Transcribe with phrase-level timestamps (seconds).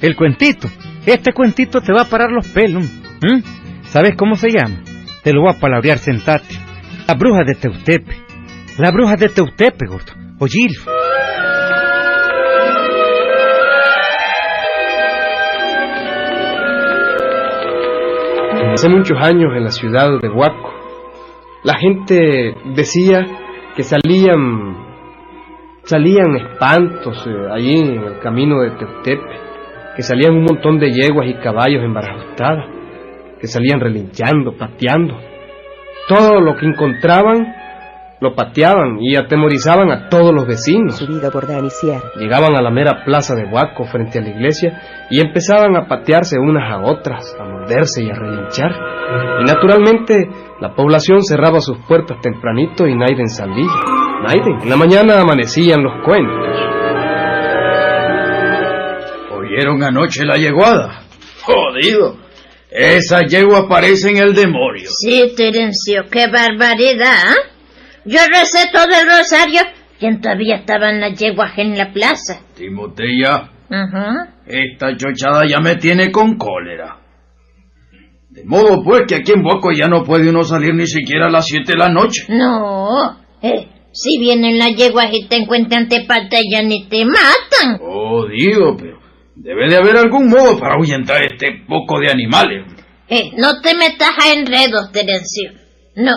[0.00, 0.68] El cuentito.
[1.06, 2.84] Este cuentito te va a parar los pelos.
[3.84, 4.82] ¿Sabes cómo se llama?
[5.22, 6.54] Te lo voy a palabrear, sentate.
[7.06, 8.16] La bruja de Teutepe.
[8.78, 10.12] La bruja de Teutepe, gordo.
[10.38, 10.82] Oílo.
[18.72, 20.72] Hace muchos años en la ciudad de Huaco,
[21.64, 23.26] la gente decía
[23.74, 24.87] que salían
[25.88, 29.40] salían espantos eh, allí en el camino de Teutepe,
[29.96, 32.66] que salían un montón de yeguas y caballos embarajustadas,
[33.40, 35.16] que salían relinchando, pateando.
[36.08, 37.54] Todo lo que encontraban
[38.20, 41.00] lo pateaban y atemorizaban a todos los vecinos.
[41.32, 41.46] Por.
[42.18, 46.38] Llegaban a la mera plaza de Huaco frente a la iglesia y empezaban a patearse
[46.38, 48.72] unas a otras, a morderse y a relinchar.
[49.40, 50.28] Y naturalmente
[50.60, 54.07] la población cerraba sus puertas tempranito y Naiden salía.
[54.22, 56.56] Naiden, en la mañana amanecían los cuentos.
[59.32, 61.02] ¿Oyeron anoche la yeguada?
[61.42, 62.16] Jodido.
[62.70, 64.90] Esa yegua parece en el demonio.
[64.90, 67.32] Sí, Terencio, qué barbaridad.
[67.32, 67.50] ¿eh?
[68.04, 69.60] Yo recé todo el rosario
[70.00, 72.40] y todavía estaban las yeguas en la plaza.
[72.54, 74.34] Timotea, Ajá.
[74.46, 76.98] esta chochada ya me tiene con cólera.
[78.28, 81.30] De modo pues que aquí en Boco ya no puede uno salir ni siquiera a
[81.30, 82.24] las siete de la noche.
[82.28, 83.66] No, eh,
[84.00, 87.78] si vienen las yeguas y te encuentran te patallan y te matan.
[87.78, 88.98] Jodido, pero
[89.34, 92.64] debe de haber algún modo para ahuyentar este poco de animales.
[93.08, 95.52] Eh, no te metas a enredos, Terencio.
[95.96, 96.12] No,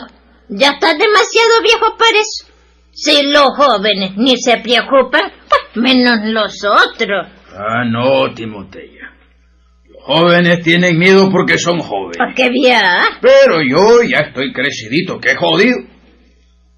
[0.50, 2.52] ya estás demasiado viejo para eso.
[2.92, 7.28] Si los jóvenes ni se preocupan, pues menos los otros.
[7.56, 9.14] Ah, no, Timotea.
[9.90, 12.18] Los jóvenes tienen miedo porque son jóvenes.
[12.18, 13.00] Porque vía.
[13.22, 15.78] Pero yo ya estoy crecidito, que jodido.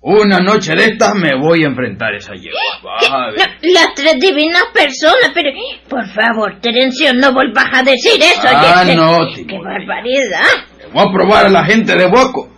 [0.06, 2.60] Una noche de estas me voy a enfrentar a esa yegua.
[2.84, 3.38] Vas a ver.
[3.40, 5.50] No, las tres divinas personas, pero
[5.88, 8.42] por favor, Terencio, no volvas a decir eso.
[8.44, 9.62] Ah, no, ¡Qué Timotea.
[9.72, 10.46] barbaridad!
[10.78, 12.50] Le voy a probar a la gente de Boco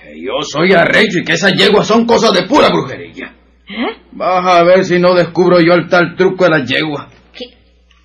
[0.00, 3.34] que yo soy arrecho y que esas yeguas son cosas de pura brujería.
[3.68, 3.96] ¿Eh?
[4.12, 7.06] Vas a ver si no descubro yo el tal truco de las yeguas.
[7.34, 7.44] ¿Qué?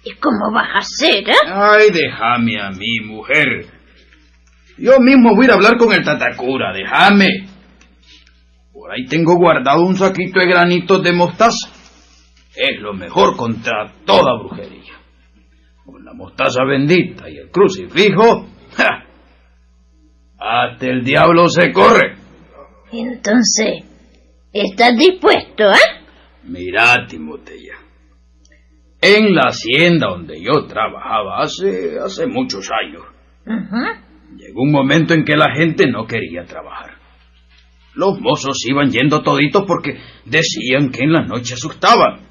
[0.03, 1.33] ¿Y cómo vas a hacer, eh?
[1.47, 3.65] Ay, déjame a mí, mujer.
[4.77, 7.47] Yo mismo voy a ir a hablar con el Tatacura, déjame.
[8.79, 11.69] Por ahí tengo guardado un saquito de granitos de mostaza.
[12.55, 14.93] Es lo mejor contra toda brujería.
[15.85, 18.47] Con la mostaza bendita y el crucifijo,
[18.77, 19.03] ¡ja!
[20.37, 22.15] hasta el diablo se corre.
[22.93, 23.83] Entonces,
[24.53, 26.05] ¿estás dispuesto, eh?
[26.43, 27.75] Mira, Timotea.
[29.01, 33.03] En la hacienda donde yo trabajaba hace, hace muchos años,
[33.45, 34.05] Ajá.
[34.37, 36.98] Llegó un momento en que la gente no quería trabajar.
[37.99, 42.21] Los mozos iban yendo toditos porque decían que en la noche asustaban,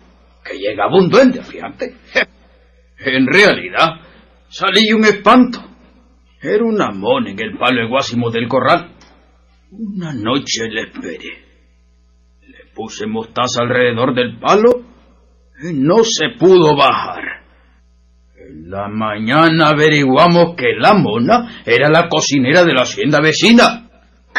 [0.42, 1.94] que llegaba un duende, fíjate.
[3.00, 4.00] En realidad,
[4.48, 5.58] salí un espanto.
[6.40, 8.92] Era una mona en el palo eguásimo del corral.
[9.70, 11.44] Una noche le esperé.
[12.46, 14.70] Le puse mostaza alrededor del palo
[15.62, 17.42] y no se pudo bajar.
[18.34, 23.87] En la mañana averiguamos que la mona era la cocinera de la hacienda vecina.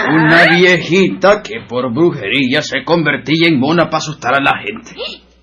[0.07, 4.91] Una viejita que por brujería se convertía en mona para asustar a la gente.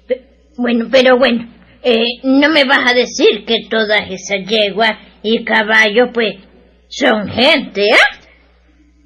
[0.07, 0.23] Pe-
[0.57, 1.49] Bueno, pero bueno,
[1.83, 6.37] eh, no me vas a decir que todas esas yeguas y caballos, pues,
[6.89, 8.19] son gente, ¿eh?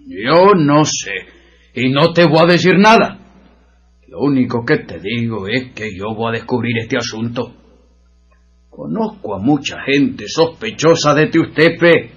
[0.07, 1.13] Yo no sé.
[1.75, 3.19] Y no te voy a decir nada.
[4.09, 7.55] Lo único que te digo es que yo voy a descubrir este asunto.
[8.69, 12.11] Conozco a mucha gente sospechosa de Teustepe.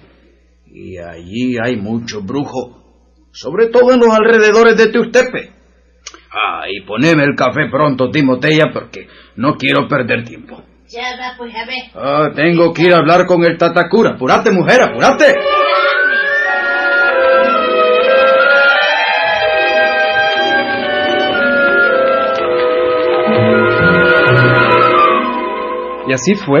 [0.66, 2.83] Y allí hay muchos brujos.
[3.34, 5.50] Sobre todo en los alrededores de Teustepe.
[6.30, 10.62] Ah, y poneme el café pronto, Timotea, porque no quiero perder tiempo.
[10.88, 11.82] Ya va, pues, a ver.
[11.96, 14.10] Ah, tengo que ir a hablar con el Tatacura.
[14.10, 15.34] Apúrate, mujer, apúrate.
[26.06, 26.60] Y así fue.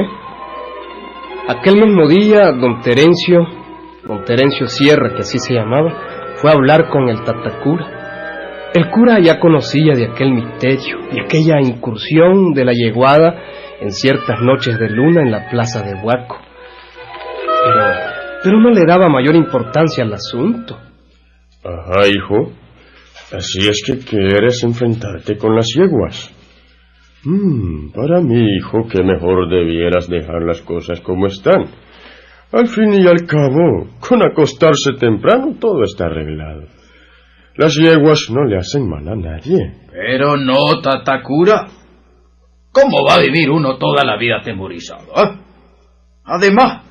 [1.46, 3.46] Aquel mismo día, don Terencio,
[4.02, 6.13] don Terencio Sierra, que así se llamaba,
[6.44, 8.70] fue a hablar con el Tatacura.
[8.74, 13.34] El cura ya conocía de aquel misterio, de aquella incursión de la yeguada
[13.80, 16.36] en ciertas noches de luna en la plaza de Huaco.
[17.64, 17.84] Pero,
[18.42, 20.76] pero no le daba mayor importancia al asunto.
[21.64, 22.52] Ajá, hijo.
[23.32, 26.30] Así es que quieres enfrentarte con las yeguas.
[27.24, 31.70] Hmm, para mí, hijo, que mejor debieras dejar las cosas como están.
[32.54, 36.68] Al fin y al cabo, con acostarse temprano todo está arreglado.
[37.56, 39.72] Las yeguas no le hacen mal a nadie.
[39.90, 41.66] Pero no, Tatacura.
[42.70, 45.04] ¿Cómo va a vivir uno toda la vida atemorizado?
[45.16, 45.38] eh?
[46.26, 46.84] Además,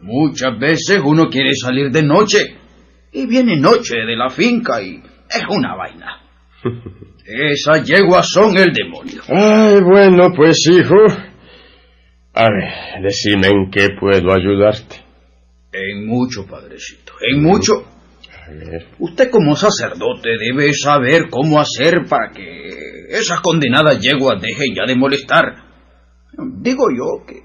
[0.00, 2.38] muchas veces uno quiere salir de noche
[3.12, 6.22] y viene noche de la finca y es una vaina.
[7.26, 9.20] Esas yeguas son el demonio.
[9.28, 11.27] Ay, bueno, pues hijo.
[12.40, 14.94] A ver, decime en qué puedo ayudarte.
[15.72, 17.82] En mucho, padrecito, en mucho.
[18.46, 18.86] A ver.
[19.00, 22.68] Usted como sacerdote debe saber cómo hacer para que
[23.10, 25.46] esas condenadas yeguas dejen ya de molestar.
[26.62, 27.42] Digo yo que...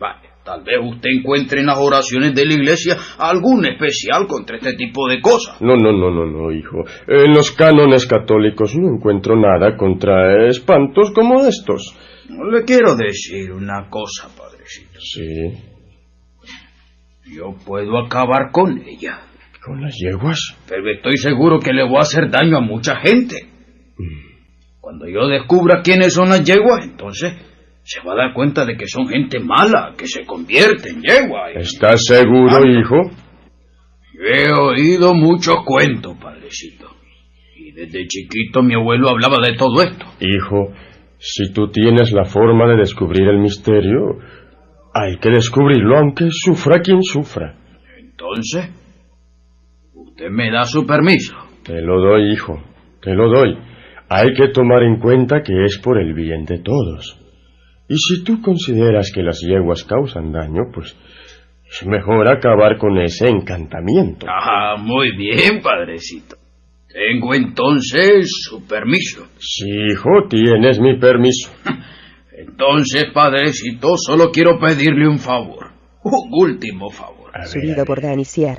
[0.00, 4.72] Vale, tal vez usted encuentre en las oraciones de la iglesia algún especial contra este
[4.76, 5.60] tipo de cosas.
[5.60, 6.84] No, no, no, no, no, hijo.
[7.06, 11.94] En los cánones católicos no encuentro nada contra espantos como estos.
[12.28, 14.98] Le quiero decir una cosa, padrecito.
[15.00, 15.52] Sí.
[17.34, 19.20] Yo puedo acabar con ella,
[19.64, 20.38] ¿Con las yeguas?
[20.68, 23.46] pero estoy seguro que le voy a hacer daño a mucha gente.
[24.80, 27.32] Cuando yo descubra quiénes son las yeguas, entonces
[27.82, 31.52] se va a dar cuenta de que son gente mala, que se convierte en yegua.
[31.52, 32.60] y- ¿Estás seguro, Ah.
[32.66, 33.10] hijo?
[34.14, 36.88] Yo he oído muchos cuentos, padrecito.
[37.56, 40.06] Y desde chiquito mi abuelo hablaba de todo esto.
[40.20, 40.72] Hijo,
[41.18, 44.18] si tú tienes la forma de descubrir el misterio,
[44.94, 47.54] hay que descubrirlo aunque sufra quien sufra.
[47.98, 48.70] Entonces,
[49.94, 51.36] usted me da su permiso.
[51.64, 52.62] Te lo doy, hijo,
[53.00, 53.58] te lo doy.
[54.08, 57.20] Hay que tomar en cuenta que es por el bien de todos.
[57.88, 60.96] Y si tú consideras que las yeguas causan daño, pues
[61.68, 64.26] es mejor acabar con ese encantamiento.
[64.28, 66.36] Ah, muy bien, padrecito.
[66.96, 69.26] Tengo entonces su permiso.
[69.38, 71.50] Sí, hijo, tienes mi permiso.
[72.38, 75.72] Entonces, padrecito, solo quiero pedirle un favor.
[76.02, 77.30] Un último favor.
[77.34, 77.86] A ver, a Subido ver.
[77.86, 78.00] por.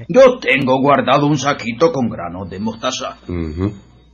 [0.10, 3.18] Yo tengo guardado un saquito con granos de mostaza.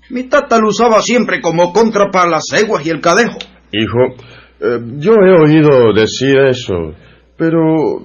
[0.10, 3.40] Mi tata lo usaba siempre como contra para las ceguas y el cadejo.
[3.74, 4.24] Hijo,
[4.62, 6.76] eh, yo he oído decir eso,
[7.44, 8.00] pero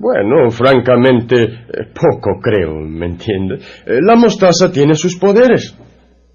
[0.00, 3.54] bueno, francamente, eh, poco creo, ¿me entiende?
[3.86, 5.74] Eh, la mostaza tiene sus poderes,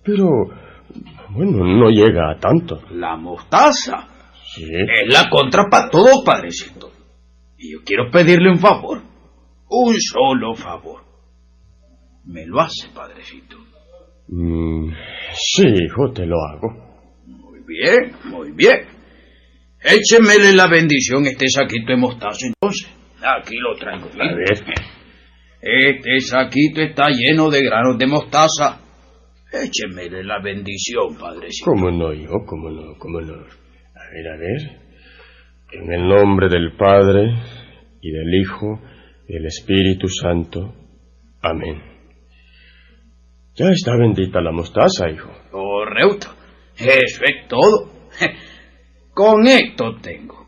[0.04, 0.26] pero
[1.30, 2.80] bueno, no llega a tanto.
[2.92, 4.08] La mostaza
[4.56, 4.64] Sí.
[4.64, 6.90] es la contra para todo, padrecito.
[7.60, 9.02] Y yo quiero pedirle un favor.
[9.70, 11.02] Un solo favor.
[12.26, 13.58] Me lo hace, padrecito.
[14.30, 14.90] Mm,
[15.34, 16.70] sí, hijo, te lo hago.
[17.28, 18.97] Muy bien, muy bien.
[19.88, 22.90] Échemele la bendición este saquito de mostaza entonces.
[23.22, 24.08] Aquí lo traigo.
[24.20, 24.64] A ver.
[25.62, 28.82] Este saquito está lleno de granos de mostaza.
[29.52, 31.72] Échemele la bendición, padrecito.
[31.72, 32.46] ¿Cómo no, hijo?
[32.46, 32.98] ¿Cómo no?
[33.00, 33.34] ¿Cómo no?
[33.34, 34.88] A ver, a ver.
[35.72, 37.34] En el nombre del Padre
[38.02, 38.82] y del Hijo
[39.28, 40.74] y del Espíritu Santo.
[41.42, 41.82] Amén.
[43.56, 45.32] Ya está bendita la mostaza, hijo.
[45.52, 46.28] Correcto.
[46.78, 47.92] Eso es todo.
[49.18, 50.46] Con esto tengo.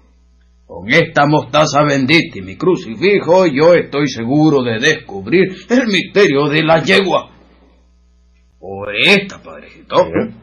[0.68, 6.62] Con esta mostaza bendita y mi crucifijo, yo estoy seguro de descubrir el misterio de
[6.62, 7.32] la yegua.
[8.60, 10.06] Por esta, padrecito.
[10.06, 10.34] ¿Eh?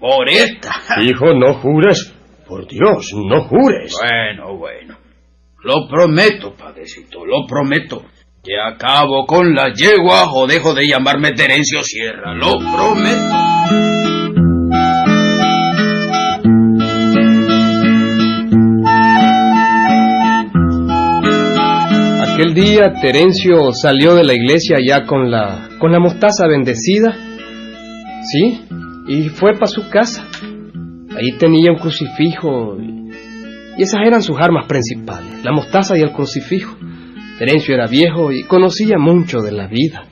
[0.00, 0.70] Por esta.
[1.02, 2.14] Hijo, no jures.
[2.48, 3.94] Por Dios, no jures.
[4.00, 4.96] Bueno, bueno.
[5.62, 8.06] Lo prometo, padrecito, lo prometo.
[8.42, 12.32] Que acabo con la yegua o dejo de llamarme Terencio Sierra.
[12.34, 13.55] Lo prometo.
[22.56, 27.14] Día Terencio salió de la iglesia ya con la con la mostaza bendecida,
[28.32, 28.62] sí,
[29.08, 30.26] y fue para su casa.
[31.16, 33.10] Ahí tenía un crucifijo y,
[33.78, 36.76] y esas eran sus armas principales, la mostaza y el crucifijo.
[37.38, 40.06] Terencio era viejo y conocía mucho de la vida.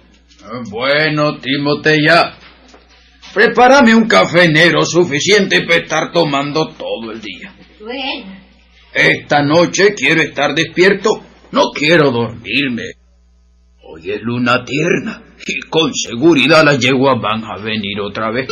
[0.71, 2.35] Bueno, Timotea.
[3.33, 7.55] Prepárame un café negro suficiente para estar tomando todo el día.
[7.81, 8.37] Bueno,
[8.93, 11.23] Esta noche quiero estar despierto.
[11.55, 12.83] No quiero dormirme.
[13.85, 18.49] Hoy es luna tierna y con seguridad las yeguas van a venir otra vez.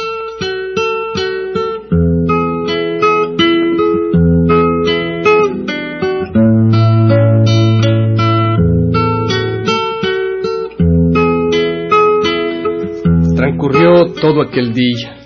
[13.35, 15.17] Transcurrió todo aquel día.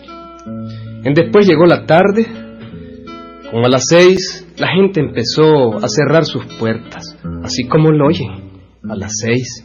[1.05, 2.46] En después llegó la tarde.
[3.65, 8.31] A las seis, la gente empezó a cerrar sus puertas, así como lo oyen,
[8.89, 9.65] a las seis.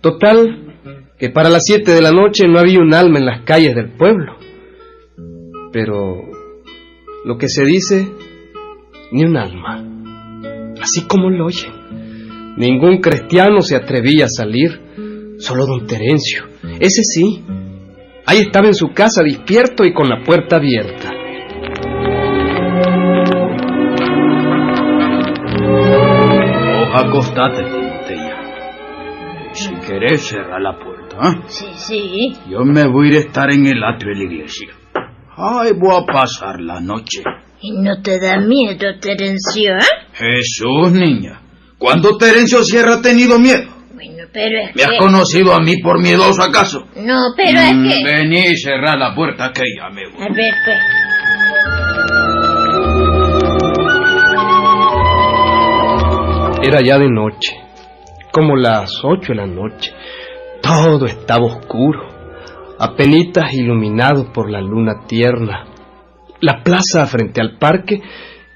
[0.00, 0.74] Total,
[1.16, 3.92] que para las siete de la noche no había un alma en las calles del
[3.92, 4.36] pueblo.
[5.72, 6.16] Pero
[7.24, 8.06] lo que se dice,
[9.12, 9.82] ni un alma,
[10.82, 12.56] así como lo oyen.
[12.56, 16.44] Ningún cristiano se atrevía a salir, solo don Terencio,
[16.78, 17.42] ese sí.
[18.26, 21.23] Ahí estaba en su casa despierto y con la puerta abierta.
[26.96, 28.40] Acostate, Timotella.
[29.52, 31.16] Si querés, cerrar la puerta.
[31.30, 31.42] ¿eh?
[31.46, 32.32] Sí, sí.
[32.50, 34.68] Yo me voy a ir a estar en el atrio de la iglesia.
[35.36, 37.22] Ay, voy a pasar la noche.
[37.60, 39.80] ¿Y no te da miedo, Terencio, eh?
[40.12, 41.40] Jesús, niña.
[41.78, 43.64] ¿Cuándo Terencio Sierra ha tenido miedo?
[43.94, 44.98] Bueno, pero es ¿Me has que...
[44.98, 46.86] conocido a mí por miedoso acaso?
[46.96, 48.04] No, pero es Mm, que...
[48.04, 50.22] Vení y cerrar la puerta que ya me voy.
[50.22, 50.78] A ver, pues...
[56.66, 57.52] Era ya de noche,
[58.32, 59.92] como las ocho de la noche.
[60.62, 62.08] Todo estaba oscuro,
[62.78, 65.66] apenitas iluminado por la luna tierna.
[66.40, 68.00] La plaza frente al parque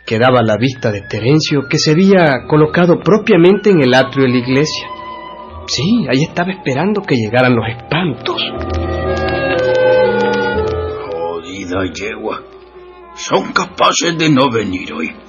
[0.06, 4.30] quedaba a la vista de Terencio, que se había colocado propiamente en el atrio de
[4.30, 4.88] la iglesia.
[5.66, 8.40] Sí, ahí estaba esperando que llegaran los espantos.
[11.12, 12.40] Jodida yegua.
[13.16, 15.27] Son capaces de no venir hoy.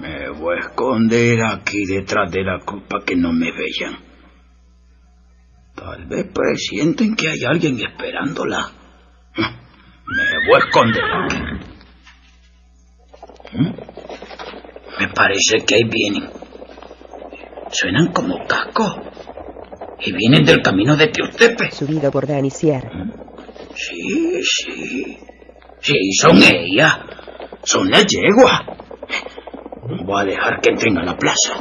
[0.00, 3.96] Me voy a esconder aquí detrás de la para que no me vean.
[5.74, 8.70] Tal vez presienten que hay alguien esperándola.
[9.36, 11.36] Me voy a esconder aquí.
[13.52, 13.72] ¿Mm?
[15.00, 16.30] Me parece que ahí vienen.
[17.70, 18.96] Suenan como cascos.
[20.00, 21.70] Y vienen del camino de Teotepe.
[21.70, 22.90] Subida por Dani Sierra.
[23.74, 25.18] Sí, sí.
[25.80, 26.98] Sí, son ellas.
[27.62, 28.60] Son las yeguas.
[30.04, 31.54] Voy a dejar que entren a la plaza.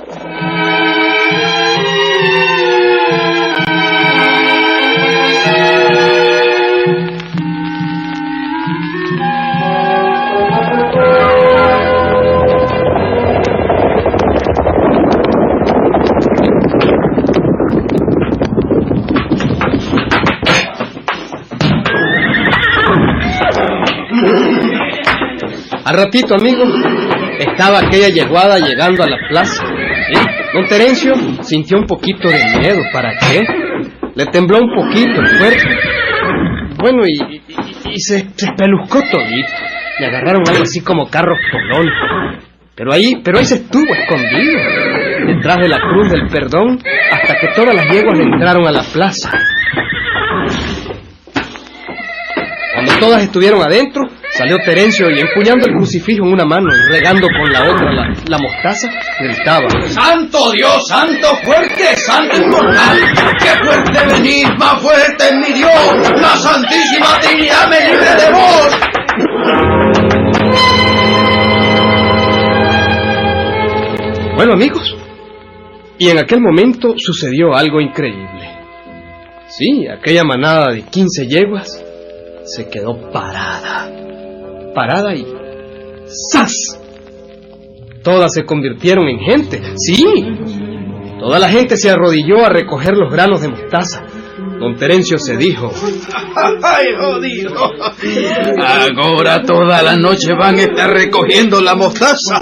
[25.85, 26.65] Al ratito, amigo,
[27.43, 29.63] estaba aquella yeguada llegando a la plaza.
[29.65, 30.19] ¿sí?
[30.53, 32.81] Don Terencio sintió un poquito de miedo.
[32.91, 33.45] ¿Para qué?
[34.15, 35.69] Le tembló un poquito el cuerpo.
[36.77, 39.53] Bueno, y, se, se todito.
[40.00, 41.88] Le agarraron algo así como carros polón.
[42.75, 44.59] Pero ahí, pero ahí se estuvo escondido,
[45.27, 46.79] detrás de la cruz del perdón,
[47.12, 49.31] hasta que todas las yeguas entraron a la plaza.
[52.73, 54.01] Cuando todas estuvieron adentro,
[54.38, 58.13] salió Terencio y empuñando el crucifijo en una mano y regando con la otra la,
[58.28, 59.68] la mostaza, gritaba.
[59.88, 62.98] ¡Santo Dios, santo fuerte, santo inmortal!
[63.40, 66.22] ¡Qué fuerte venís, más fuerte es mi Dios!
[66.22, 68.80] ¡La Santísima Trinidad me libre de vos!
[74.36, 74.98] Bueno amigos,
[76.00, 78.50] y en aquel momento sucedió algo increíble.
[79.48, 81.86] Sí, aquella manada de 15 yeguas
[82.44, 83.90] se quedó parada.
[84.74, 85.25] Parada y...
[86.06, 86.80] ¡Sas!
[88.03, 89.62] Todas se convirtieron en gente.
[89.77, 90.06] Sí.
[91.20, 94.03] Toda la gente se arrodilló a recoger los granos de mostaza.
[94.63, 95.74] Don Terencio se dijo,
[96.63, 97.70] ¡Ay, jodido!
[98.96, 102.39] Ahora toda la noche van a estar recogiendo la mostaza.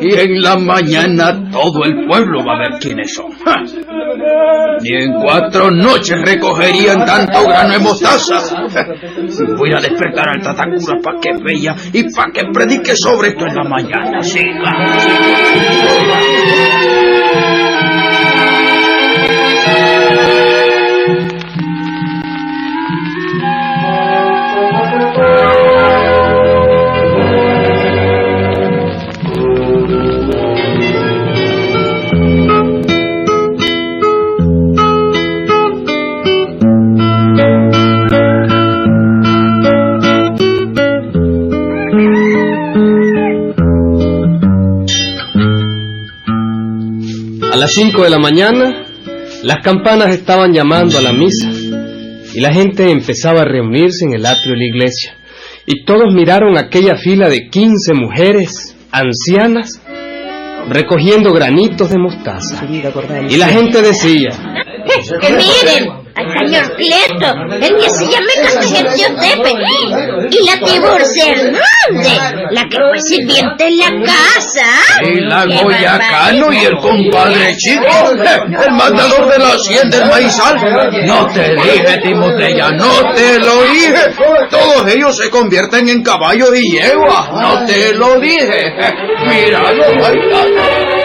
[0.00, 3.32] Y en la mañana todo el pueblo va a ver quiénes son.
[4.82, 8.36] Ni en cuatro noches recogerían tanto grano de mostaza.
[9.58, 13.56] Voy a despertar al Tatacura para que vea y para que predique sobre esto en
[13.56, 14.22] la mañana.
[14.22, 14.70] Siga,
[47.58, 48.86] las 5 de la mañana,
[49.42, 51.50] las campanas estaban llamando a la misa
[52.34, 55.16] y la gente empezaba a reunirse en el atrio de la iglesia.
[55.66, 59.82] Y todos miraron aquella fila de 15 mujeres ancianas
[60.68, 62.64] recogiendo granitos de mostaza.
[63.28, 64.30] Y la gente decía,
[65.20, 69.52] Que miren, al señor Cleto, el que se llama Castañetiotepe,
[70.30, 72.37] y la Tiburcia Hernández,
[72.68, 74.66] que fue sirviente en la casa.
[75.02, 80.56] Y la ¡Qué Goyacano y el compadre chico, el mandador de la hacienda del maizal.
[81.06, 84.14] No te dije, Timotella, no te lo dije.
[84.50, 87.30] Todos ellos se convierten en caballos y yegua.
[87.32, 88.74] No te lo dije.
[89.26, 90.97] Míralo, ahí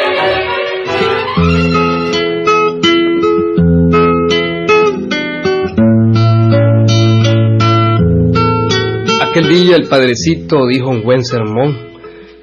[9.34, 11.76] aquel día el padrecito dijo un buen sermón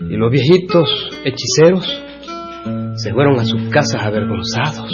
[0.01, 0.89] y los viejitos
[1.25, 1.87] hechiceros
[2.97, 4.91] se fueron a sus casas avergonzados.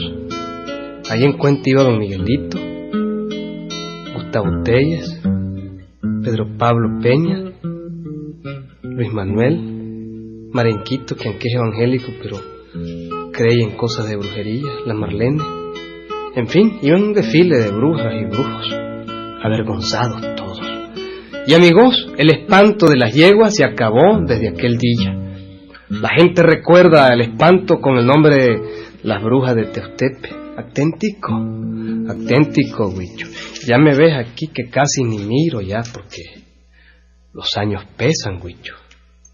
[1.09, 2.59] Allí en cuenta iba don Miguelito,
[4.13, 5.23] Gustavo Telles,
[6.23, 7.51] Pedro Pablo Peña,
[8.83, 12.37] Luis Manuel, Marenquito, que aunque es evangélico, pero
[13.33, 15.43] cree en cosas de brujería, la Marlene.
[16.35, 18.71] En fin, iban un desfile de brujas y brujos,
[19.43, 20.46] avergonzados todos.
[21.47, 25.15] Y amigos, el espanto de las yeguas se acabó desde aquel día.
[25.89, 28.61] La gente recuerda el espanto con el nombre de
[29.05, 30.31] las brujas de Teustepe.
[30.57, 33.29] Auténtico, auténtico, Huicho.
[33.65, 36.23] Ya me ves aquí que casi ni miro ya porque
[37.33, 38.75] los años pesan, Huicho.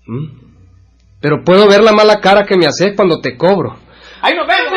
[0.07, 0.27] ¿Mm?
[1.19, 3.79] Pero puedo ver la mala cara que me haces cuando te cobro.
[4.21, 4.73] ¡Ahí nos vemos!